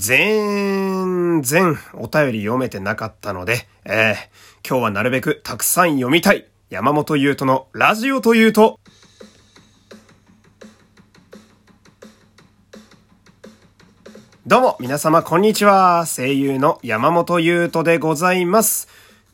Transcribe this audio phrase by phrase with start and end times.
[0.00, 6.46] 全然お便り読めてなかったので、えー、今日はなるべくたくさん読みたい。
[6.70, 8.80] 山本優斗のラジオというと、
[14.46, 16.06] どうも、皆様、こんにちは。
[16.06, 18.88] 声優の山本優斗でございます。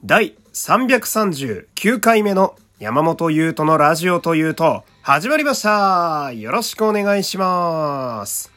[0.05, 6.33] 第339回目の山本優斗のラジオというと、始まりました。
[6.33, 8.55] よろしくお願いします。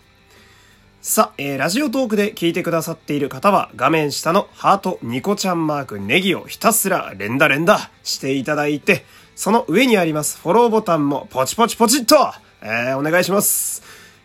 [1.01, 12.17] さあ、えー、ラジオトークで聞いてくださっている方は、画面下のハート、ニコちゃんマーク、ネギをひたすら連打連打していただいて、その上にありますフォローボタンもポチポチポチっと、
[12.61, 13.81] えー、お願いします。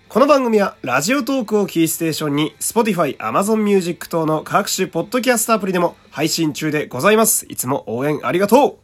[0.09, 7.47] この番組は、ラジオトークをキーステーションに、Spotify、Amazon Music 等の各種ポッドキャストアプリでも配信中でございます。
[7.48, 8.84] いつも応援ありがとう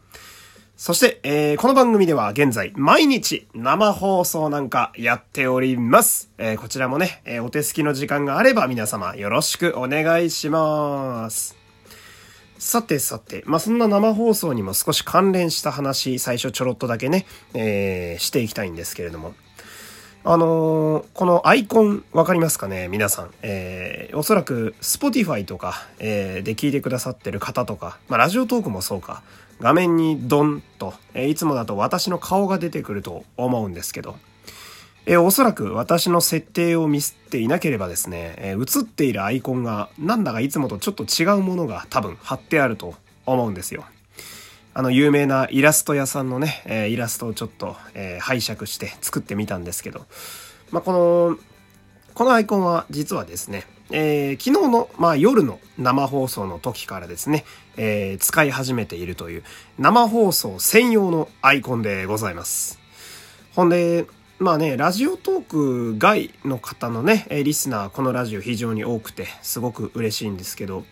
[0.80, 6.30] そして、えー、この番組では現在、毎日生放送なんかやっております。
[6.38, 11.55] えー、こちらもね、えー、お手すきの時間があれば皆様よろしくお願いします。
[12.59, 19.35] さてさて、まあ、そんな生放送にも少し関連した話、最初ちょろっとだけね、えー、していきたいんですけれども。
[20.24, 23.30] あのー、このアイコンわかりますかね皆さん。
[23.43, 29.23] えー、おそらく Spotify とか、えー、で聞いてくださってる方とか、まあ、ラジオトークもそうか。
[29.61, 34.17] 画面にドンと、えいつもだと私の顔が出てくると思うんですけど、
[35.07, 42.95] えおそらく私の設定をミスっていなければですね、え映っているアイコンがなんだかいつもとちょっと違うものが多分貼ってあると
[43.27, 43.85] 思うんですよ。
[44.73, 50.07] あの有名なイラスト屋さんのね、えイラストをちょっと、え拝借して作ってみたんですけど、
[50.71, 51.39] まあ、この、
[52.15, 57.45] このアイコンは実はですね、えー、昨日の、まあ、夜の生放送の時からですね、
[57.77, 59.45] えー、使い始めているという
[59.79, 62.79] 生放送専用のアイコンでございます。
[63.55, 64.06] ほんで、
[64.38, 70.84] まあね、ラジオトーク外の方のね、リスナー、このラジオ非常に多くて、すごく嬉しいんですけど、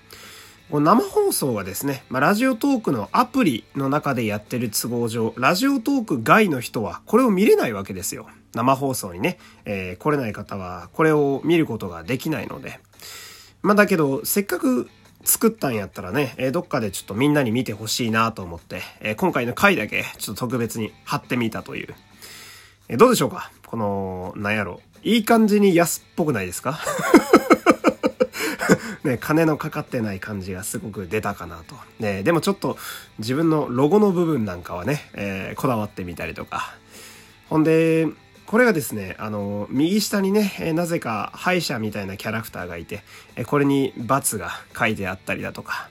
[0.70, 8.26] 生放送はですね、まあ、ラジオトークのアプリの中でやってる都合上、ラジオトーク外の人はこれを見れないわけですよ。
[8.54, 12.80] 生放送にね、えー、来れない方はこれを見ることができないので。
[13.68, 14.88] まあだけど、せっかく
[15.24, 21.94] 作ったんやったらね、え、どっかでちょっとみんなに見てほしいなと思って、え、今回の回だけちょっと特別に貼ってみたという。
[22.88, 23.50] え、どうでしょうか？
[23.66, 24.80] この、なんやろ？
[25.02, 26.80] いい感じに安っぽくないですか？
[29.04, 31.76] ね、金のかかってない感じがすごく出たかなと。
[31.98, 32.78] ね、でもちょっと
[33.18, 36.74] 自分のロゴの部分なんかはね、えー、こだわってみたりとか。
[37.50, 38.06] ほんで、
[38.48, 43.03] これがですね、あの、右下にね、なぜか歯医者みたいなキャラクターがいて、
[43.47, 45.91] これに×が書いてあったりだとか、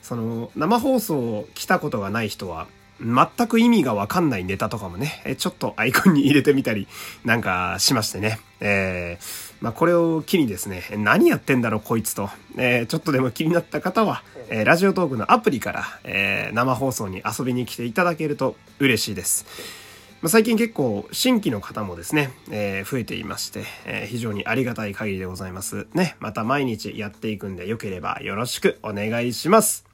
[0.00, 2.68] その、生放送を来たことがない人は、
[3.00, 6.86] 全く意味がわかんないネタとかもね、ちょっとアイコンに入れてみたり
[7.24, 8.38] なんかしましてね。
[8.60, 19.87] えー、まあ、これを機にですね、何やってんだろうこいつと、えー、ちょっとでも気になった方は、えー、ラジオトークのアプリから、え生放送に遊びに来ていただけると嬉しいです。
[20.20, 25.86] ま最近結構新規の方もですね、えー、増えていまして、えー、非常にありがたい限りでございます。
[25.94, 29.86] ね、また毎日やっていくんでよければよろしくお願いします。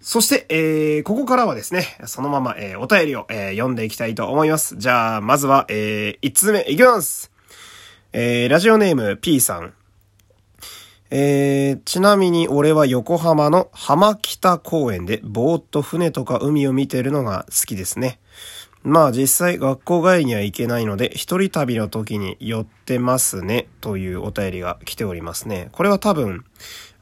[0.00, 4.76] そして、えー、ここからはですね、そのまま、え、お便りを、え、読んでいきたいと思います。
[4.78, 7.30] じゃあ、まずは、えー、1つ目いきます
[8.12, 9.74] え、ラジオネーム P さん。
[11.10, 18.20] えー、ちなみに俺は横浜の浜北公園でぼーっと船とか海を見てるのが好きですね。
[18.82, 25.68] まあ実際学校帰りには行けないので、一人旅の時に寄ってますね、というお便りが来ておりますね。
[25.72, 26.44] これは多分、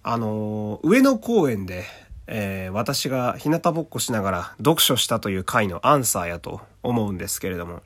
[0.03, 1.85] あのー、上野公園で、
[2.27, 7.83] えー、私が日向ぼっこしながら読書したという回のアンサーやと思うんですけれども。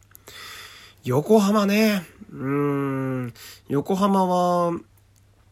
[1.05, 2.03] 横浜ね。
[2.33, 2.47] うー
[3.27, 3.35] ん。
[3.69, 4.73] 横浜は、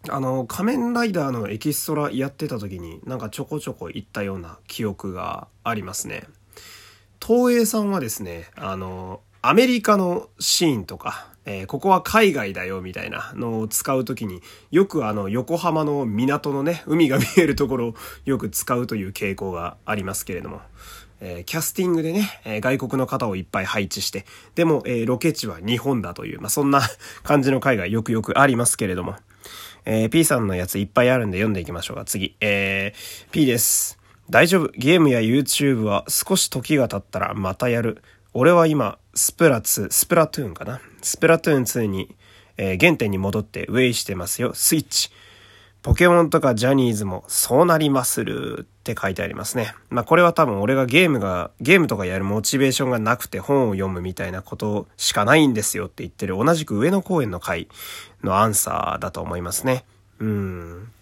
[0.09, 6.25] あの、仮面ライダーのエキストラやってた時になんかちょこちょこ行ったような記憶がありますね。
[7.25, 17.95] 東映さんはですね、あの、アメリカのシーンとか、えー、ここは海外だよみたいなのを使うときに、よくあの横浜の港のね、海が見えるところを
[18.25, 20.61] よく使うという傾向がありますけれども、
[21.21, 24.25] えー、キャスティングでね、えー、外国の方をいっぱい配置して、
[24.55, 26.83] でも、えロケ地は日本だという、まあ、そんな
[27.23, 29.17] 感じの海外よくよくありますけれども、
[29.85, 32.05] え P さんのやついっぱいあるんで読んでいきましょうか。
[32.05, 32.95] 次、え
[33.33, 34.00] P です。
[34.31, 34.71] 大丈夫。
[34.77, 38.01] ゲームや YouTube は少し時が経ったらまたやる。
[38.33, 40.81] 俺は今、スプラ2、スプラトゥーンかな。
[41.03, 42.15] スプラトゥーン2に、
[42.57, 44.53] えー、原点に戻ってウェイしてますよ。
[44.55, 45.11] スイッチ。
[45.83, 49.75] ポケモンとかジャニーズもそうなりまするって書いてありますね。
[49.89, 57.67] まあこれは多分俺がゲームが、ゲームとかやるモチベーションがなくて本を読むみたいなことしかないんですよって言ってる同じく上野公園の回
[58.23, 59.85] のアンサーだと思いますね。
[60.21, 60.93] うん。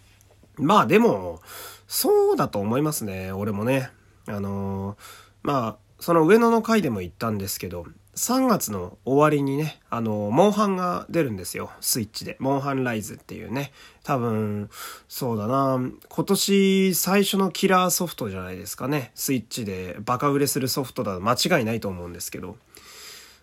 [0.57, 1.43] まあでも、
[1.89, 3.33] そうだと思いますね。
[3.33, 3.91] 俺もね。
[4.27, 4.97] あのー、
[5.43, 11.71] まあ、その上野の回でも言ったんですけど、3月の終わりにね、あの、モンハンが出るんですよ。
[11.81, 12.37] スイッチで。
[12.41, 13.73] モンハンライズっていうね。
[14.03, 14.71] 多分、
[15.09, 15.81] そうだな。
[16.09, 19.13] 今年最初のキラーソフトじゃないですかね。
[19.15, 22.57] スイッチでバカ売れするソフトだと間違いないと思うんですけど。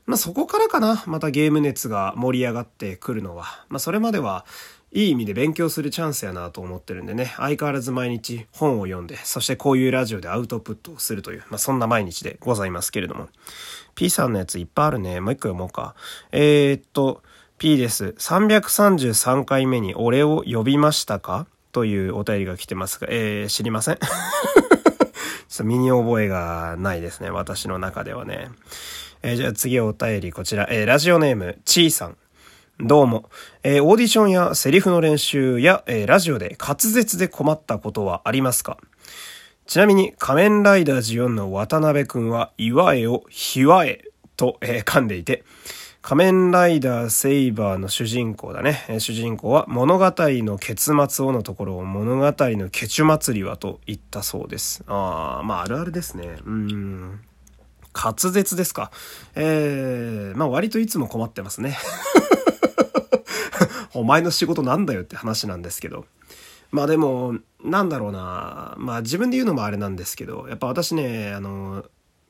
[0.06, 1.03] まあそこからかな。
[1.07, 3.45] またゲーム熱が盛り上がってくるのは。
[3.69, 4.45] まあそれまでは、
[4.95, 13.27] いい意味で勉強するチャンスやなと思ってるんでね、相変わらず毎日本を読んで、そしてこういうラジオでアウトプットをするという、まあそんな毎日でございますけれども。
[13.94, 15.19] P さんのやついっぱいあるね。
[15.19, 15.95] もう一個読もうか。
[16.31, 17.24] えー、っと、
[17.57, 18.15] P です。
[18.18, 21.45] 333回目に俺を呼びましたか？
[21.74, 27.30] というお便りが来てますが、えー、知りません ちょっと身に覚えがないですね。
[27.30, 28.50] 私の中ではね。
[29.24, 30.69] えー、じゃあ次お便りこちら。
[30.71, 32.18] えー、ラジオネーム、ちーさん。
[32.81, 33.30] どうも。
[33.63, 38.77] えー、オーディションやセリフの練習や、えー、ラジオで滑舌で困ったことはありますか？
[39.66, 44.04] ちなみに、仮面ライダージ4の渡辺くんは、岩絵をひわえ
[44.36, 45.45] と、えー、噛んでいて、
[46.01, 48.83] 仮面ライダーセイバーの主人公だね。
[49.00, 54.83] 主人公は物語の結末をのところを物語のケチュ祭りはと言ったそうです。
[54.88, 56.39] ああ、まああるあるですね。
[56.45, 57.22] うん。
[57.98, 58.92] 滑舌ですか。
[59.36, 61.77] えー、まあ割といつも困ってますね。
[63.95, 66.06] お前の仕事なんだよって話なんですけど。
[66.71, 68.75] まあでも、なんだろうな。
[68.77, 71.86] まあ自分で言うのもあれなんですけど、やっぱ私ね、あの、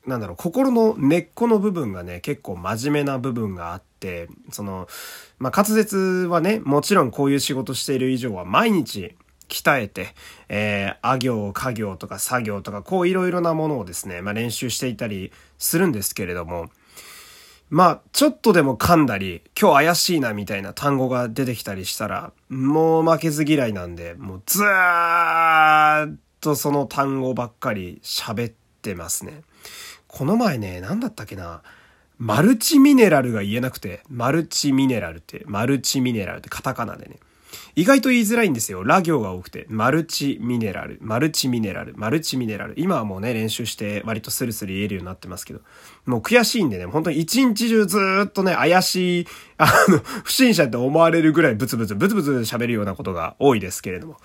[0.06, 4.86] なんだろう、心の根っこの部分がね、結構真面目な部分があって、その、
[5.38, 9.16] まあ滑舌はね、もちろんこういう仕事している以上は毎日
[9.48, 10.14] 鍛えて、
[10.48, 16.70] えー、あ行、家行とか作業とか、こういろいろなものをですね、まあ練習していたりするんですけれども、
[17.68, 29.42] まあ、ちょっとでも噛んだり、今日怪しいなみたいな単語が出てきたりしたら、もう負けず嫌いなんで、もうずーっとその単語ばっかり喋ってますね。
[30.06, 31.62] この前ね、何だったっけな？
[32.18, 37.18] マルチミネラルが言えなくて、マルチミネラルって、マルチミネラルってカタカナでね。
[37.74, 38.84] 意外と言いづらいんですよ。
[38.84, 39.66] ラ行が多くて。
[39.68, 42.74] マルチミネラル、マルチミネラル、マルチミネラル。
[42.76, 45.60] 今はもうね、練習して割とスルスル言えるようになってますけど。
[46.04, 49.26] もう悔しいんでね、本当に一日中ずっとね、怪しい、
[49.58, 54.16] あの、不審者って思われるぐらいブツブツ、ブツブツ喋るようなことが多いですけれども。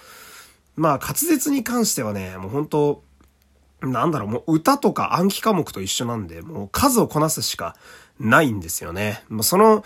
[0.75, 3.03] まあ、滑舌に関してはね、もう本当
[3.81, 7.75] なんだろう、もう歌とか暗記科目と一緒なんで、もう数をこなすしか
[8.19, 9.23] ないんですよね。
[9.29, 9.83] もうその、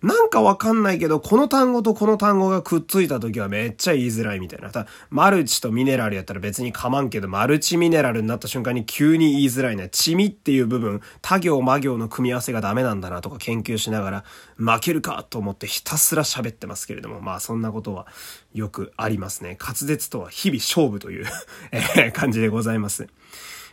[0.00, 4.70] なんかわかんないけど、この単語とこの単語がくっついた時はめっちゃ言いづらいみたいな。
[4.70, 9.88] ただマルチとミネラルやったら別にかまんけど、マルチミネラルになった瞬間に急に言いづらいね。
[9.90, 14.24] チミっていう部分、他行魔行の組み合わせがダメなんだなとか研究しながら、
[14.56, 18.06] 負けるかと思ってひたすら喋ってますけれども、まあそんなことは
[18.54, 19.58] よくありますね。
[19.60, 21.26] 滑舌とは日々勝負という
[21.72, 23.08] え感じでございます。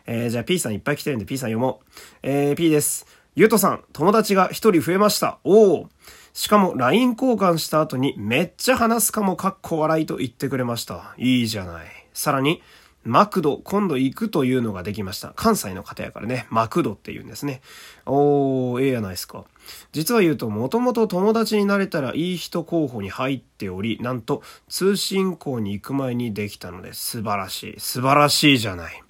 [0.07, 1.89] えー、じゃあ P さんいっぱい来てるんで P さん読もう。
[2.23, 3.05] えー、P です。
[3.37, 5.39] ゆうとさん、友達が一人増えました。
[5.43, 5.89] おお。
[6.31, 11.13] しかも LINE 交換した後にめっちゃ話すかもかっこ笑いと言ってくれました。
[11.17, 11.85] いいじゃない。
[12.13, 12.61] さらに、
[13.03, 15.33] マクド、今度行くというのができました。
[15.35, 17.59] 関西の方やからね、マクドって言うんですね。
[18.05, 19.43] おー、ええやないですか。
[19.91, 27.79] 実は言うと、もともと友達になれたらいい人候補に入っており、なんと通信校に行く前にできたのです素晴らしい。
[27.79, 29.04] 素晴らしいじゃない。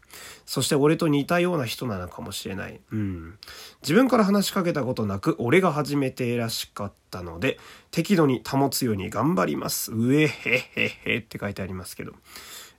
[0.45, 2.79] そして俺と似たような人なのかもしれない。
[2.91, 3.39] うん。
[3.81, 7.59] 自分から話しかけたことなく、俺が始めてらしかったので、
[7.89, 9.91] 適度に保つように頑張ります。
[9.91, 12.13] うえへへへって書いてありますけど。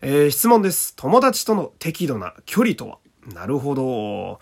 [0.01, 0.95] えー、質問です。
[0.95, 2.99] 友達との適度な距離とは？
[3.35, 4.39] なるほど。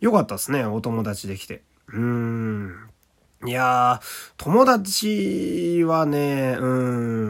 [0.00, 0.64] よかったですね。
[0.64, 1.62] お友達できて。
[1.88, 2.90] うーん。
[3.44, 6.66] いやー、友達はね、う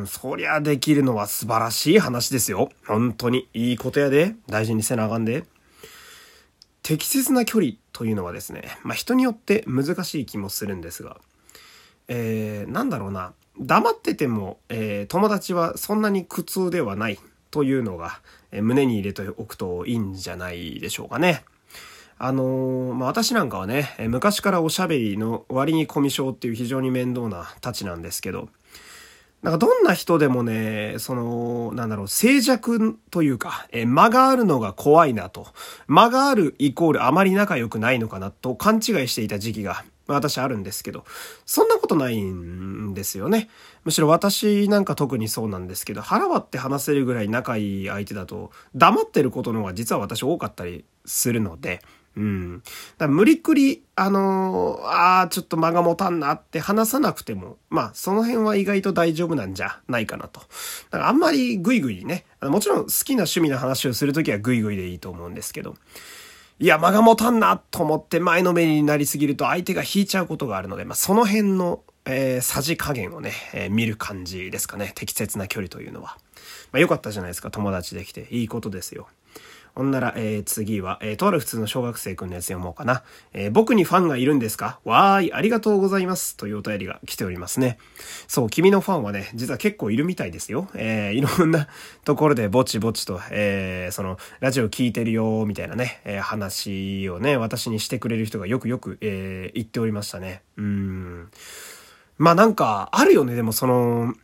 [0.03, 2.71] ん、そりゃできるのは素晴らしい話ですよ。
[2.87, 3.49] 本当に。
[3.55, 4.37] いいことやで。
[4.47, 5.45] 大事にせなあかんで。
[6.83, 11.17] 適切な距離というのはですね、まあ人によって難しい気もするんですが、
[12.07, 13.33] えー、なんだろうな。
[13.59, 17.19] 黙ってても、えー、友達はそんなに苦痛ではない
[17.51, 18.21] というのが、
[18.53, 21.45] えー、胸に入れておくといいんじゃないでしょうかね。
[22.19, 28.49] あのー、まあ、私なんかはね、昔からおしゃべりの割にコミュ障っていう非常に面倒なたちなんですけど、
[29.43, 35.47] なんかどんな人でもね、その、なんだろう、静寂というか、え間があるのが怖いなと。
[35.87, 41.05] 間があるイコールあまり仲良くないのかなと勘違いしていた時期が私あるんですけど、
[41.45, 43.49] そんなことないんですよね。
[43.85, 51.83] むしろ私なんか特にそうなんですけど、腹割って話せるぐらい仲いい相手だと、黙ってることの方が実は私多かったりするので、
[52.17, 52.63] うん。
[52.97, 60.41] だ無理くり、あのー、ああ、ちょっと間が持たんなって話さなくても、まあ、その辺は意外と大丈夫なんじゃないかなと。
[60.41, 60.47] だ
[60.93, 65.75] からあんまりグイグイね、もちろん好きな趣味の話をするときはグイグイでいいと思うんですけど、
[66.59, 74.93] いや、間が持たんなと思って前のめりになりすぎると相手が引いちゃうことがあるので、まあ、その辺の、えー、さじ加減をね、えー、見る感じですかね。
[74.95, 76.17] 適切な距離というのは。
[76.73, 77.51] まあ、よかったじゃないですか。
[77.51, 78.27] 友達できて。
[78.31, 79.07] いいことですよ。
[79.77, 83.03] ほんなら、えー、次は、えー、とある普通の小学生くんのやつ読もうかな。
[83.35, 84.81] えー、僕にファンがいるんですか？
[84.85, 86.35] わーい、ありがとうございます。
[86.35, 87.77] というお便りが来ておりますね。
[88.27, 90.69] そう、君のファンはね、実は結構いるみたいですよ。
[90.75, 91.69] えー、いろんな
[92.07, 100.41] ところでぼちぼちと、えー、その、ラジオ聞いてるよ、みたいなね、えー、話をね、私にしてくれる人がよくよく、えー、言っておりましたね。
[100.57, 101.29] うん。
[102.17, 104.15] まあなんか、あるよね、でもその、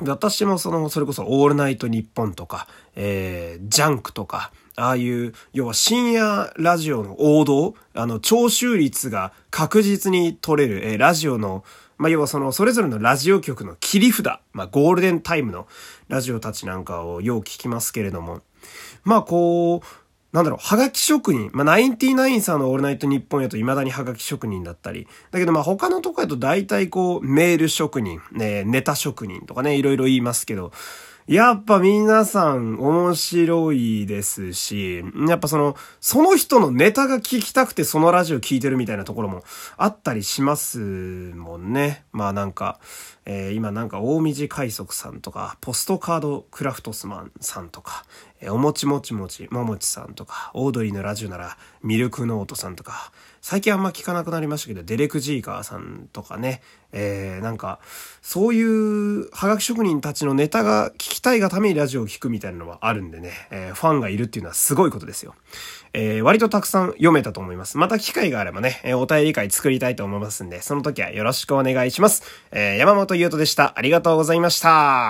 [0.00, 11.64] 私もその、それこそオールナイトニッポンとか、えー、ジャンクとか、ああいう、要は深夜ラジオの王道、あの、聴取率が確実に取れる、えー、ラジオの、
[11.96, 15.66] まあ、要はその、それぞれのラジオ局の切り札、まあ、ゴールデンタイムの
[16.06, 18.42] ラジオたちなんかをよう聞きますけれども、
[19.02, 19.86] まあ、こう、
[20.30, 21.50] なんだろう、はがき職人。
[21.52, 25.08] まあ、ナインティナインさんのオールナイトニッポンやと未だにはがき職人だったり。
[25.32, 30.70] だけどま他のとこやと大体こう、メール職人、ね、ネタ職人とかね、いろいろ言いますけど、
[31.28, 39.44] やっぱ皆さん面白いですし、やっぱその、その人のネタが聞きたくてそのラジオ聞いてるみたいなところも
[39.76, 42.06] あったりしますもんね。
[42.12, 42.80] まあなんか、
[43.26, 48.06] えー、今なんか大道海賊さんとか、ポストカードクラフトスマンさんとか、
[48.40, 56.60] えー、おもちもちもちももちさんとか、オードリーのラジオならミルクノートさんとか、最近あんま聞かなくなりましたけど、デレク・ジーカーさんとかね、
[56.92, 57.78] えー、なんか、
[58.22, 65.34] そういうハガキ職人たちのネタが聞きたいがためにラジオを聞くみたいなのはあるんでね、えー、ファンがいるっていうのはすごいことですよ。
[65.92, 67.78] えー、割とたくさん読めたと思います。
[67.78, 72.22] また機会があればね、えー、お便り会作りたいと思いますんで、その時はよろしくお願いします。
[72.50, 73.74] えー、山本優斗でした。
[73.76, 75.06] ありがとうございました。